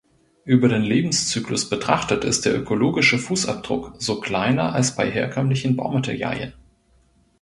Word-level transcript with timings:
Über 0.45 0.67
den 0.67 0.81
Lebenszyklus 0.81 1.69
betrachtet 1.69 2.23
ist 2.23 2.45
der 2.45 2.57
ökologische 2.59 3.19
Fußabdruck 3.19 3.93
so 3.99 4.19
kleiner 4.19 4.73
als 4.73 4.95
bei 4.95 5.11
herkömmlichen 5.11 5.75
Baumaterialien. 5.75 6.53